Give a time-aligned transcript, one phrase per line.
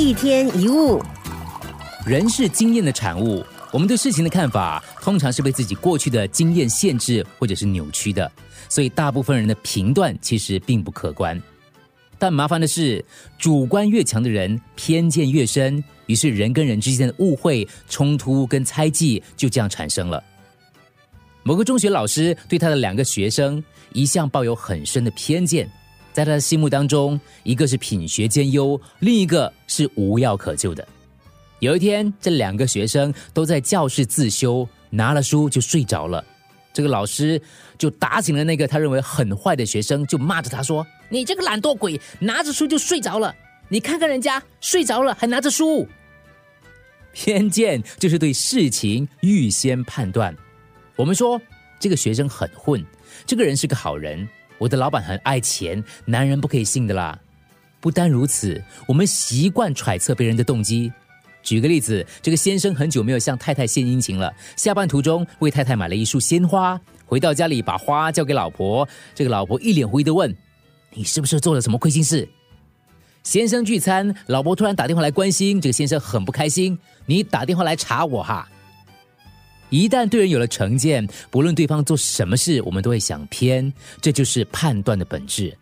[0.00, 0.98] 一天一物，
[2.06, 8.32] 人是经验的产物，我们对事情的看法通常是被自己过去的经验限制或者是扭曲的，
[8.66, 11.40] 所以大部分人的评断其实并不客观。
[12.18, 13.04] 但麻烦的是，
[13.38, 20.24] 主观越强的人偏见越深，于是人跟人之间的误会、冲突跟猜忌就这样产生了。
[21.42, 23.62] 某个中学老师对他的两个学生
[23.92, 25.70] 一向抱有很深的偏见。
[26.12, 30.86] 在他的心目当中，一个是品学兼优，另一个是无药可救的。
[31.60, 36.24] 有一天，这两个学生都在教室自修，拿了书就睡着了。
[36.72, 37.40] 这个老师
[37.76, 43.34] 就打醒了那个他认为很坏的学生，就骂着他说：“你这个懒惰鬼，拿着书就睡着了！
[43.68, 45.86] 你看看人家睡着了还拿着书。”
[47.12, 50.34] 偏见就是对事情预先判断。
[50.94, 51.40] 我们说
[51.80, 52.84] 这个学生很混，
[53.26, 54.26] 这个人是个好人。
[54.60, 57.18] 我的老板很爱钱，男人不可以信的啦。
[57.80, 60.92] 不单如此，我们习惯揣测别人的动机。
[61.42, 68.86] 举个例子，这个先生很久没有向太太献殷勤了，下班途中为太太买了一束鲜花，回到家里把花交给老婆。
[69.14, 70.36] 这个老婆一脸狐疑的问
[70.92, 72.28] ：“你是不是做了什么亏心事？”
[73.24, 78.46] 先生聚餐，老婆突然打电话来关心，这个先生很不开心：“你打电话来查我哈？”
[79.70, 85.56] 一旦对人有了成见，不论对方做什么事，我们都会想偏，这就是判断的本质。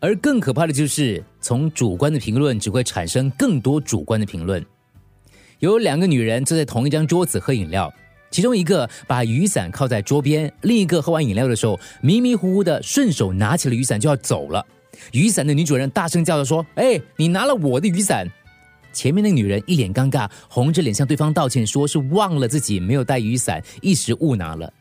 [0.00, 4.64] 而更可怕的就是，从主观的评论只会产生更多主观的评论。
[5.60, 7.92] 有两个女人坐在同一张桌子喝饮料，
[8.30, 14.66] 其中一个把雨伞靠在桌边，另一个喝完饮料的时候迷迷糊糊的顺手拿起了雨伞就要走了。
[15.12, 18.26] 雨伞的女主人大声叫着说：“哎，你拿了我的雨伞！”
[18.92, 24.72] 前面那女人一脸尴尬，红着脸向对方道歉，说是忘了自己没有带雨伞，一时误拿了。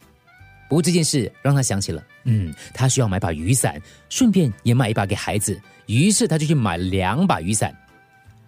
[0.70, 5.60] 不过这件事让她想起了，嗯，她需要买把雨伞，顺便也买一把给孩子。
[5.86, 7.76] 于是她就去买两把雨伞。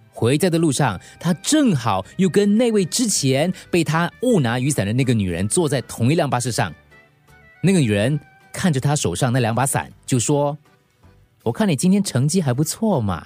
[0.10, 6.74] 回家的路上，她正好又跟那位之前被她误拿雨伞的那个女人坐在同一辆巴士上。
[7.62, 8.18] 那个女人
[8.54, 10.58] 看着她手上那两把伞，就说
[11.44, 13.26] ：“我看你今天成绩还不错嘛。”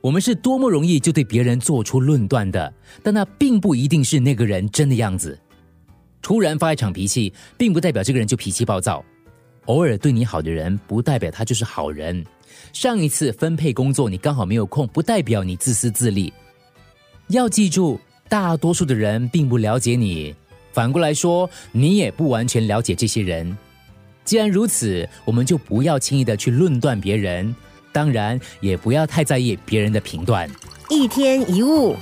[0.00, 2.72] 我们是多么容易就对别人做出论断的，
[3.02, 5.38] 但那并不一定是那个人真的样子。
[6.22, 9.04] 突然发一场脾气，并不代表这个人就脾气暴躁。
[9.66, 12.24] 偶尔对你好的人，不代表他就是好人。
[12.72, 16.32] 上一次分配工作你刚好没有空，不代表你自私自利。
[17.28, 20.34] 要记住，大多数的人并不了解你。
[20.72, 23.56] 反过来说，你也不完全了解这些人。
[24.24, 27.54] 既然如此，我们就不要轻易的去论断别人。
[27.92, 30.48] 当然，也不要太在意别人的评断。
[30.90, 31.96] 一天一物。